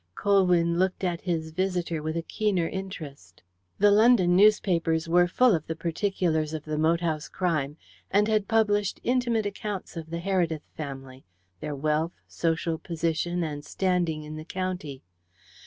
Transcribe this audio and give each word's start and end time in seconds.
Colwyn 0.15 0.79
looked 0.79 1.03
at 1.03 1.21
his 1.21 1.51
visitor 1.51 2.01
with 2.01 2.17
a 2.17 2.23
keener 2.23 2.67
interest. 2.67 3.43
The 3.77 3.91
London 3.91 4.35
newspapers 4.35 5.07
were 5.07 5.27
full 5.27 5.53
of 5.53 5.67
the 5.67 5.75
particulars 5.75 6.55
of 6.55 6.65
the 6.65 6.79
moat 6.79 7.01
house 7.01 7.29
crime, 7.29 7.77
and 8.09 8.27
had 8.27 8.47
published 8.47 8.99
intimate 9.03 9.45
accounts 9.45 9.95
of 9.95 10.09
the 10.09 10.17
Heredith 10.19 10.65
family, 10.75 11.23
their 11.59 11.75
wealth, 11.75 12.13
social 12.27 12.79
position, 12.79 13.43
and 13.43 13.63
standing 13.63 14.23
in 14.23 14.37
the 14.37 14.43
county. 14.43 15.03